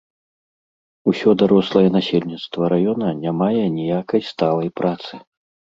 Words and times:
Усё 1.13 1.29
дарослае 1.43 1.85
насельніцтва 1.97 2.73
раёна 2.75 3.13
не 3.23 3.31
мае 3.45 3.65
ніякай 3.79 4.21
сталай 4.33 4.69
працы. 4.81 5.13